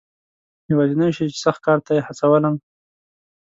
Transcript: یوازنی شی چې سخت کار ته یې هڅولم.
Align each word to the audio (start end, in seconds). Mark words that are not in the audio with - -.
یوازنی 0.71 1.09
شی 1.15 1.25
چې 1.33 1.37
سخت 1.45 1.61
کار 1.65 1.79
ته 1.85 1.91
یې 1.97 2.01
هڅولم. 2.07 2.55